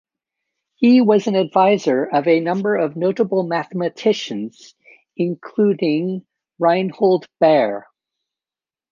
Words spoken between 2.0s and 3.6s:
of a number of notable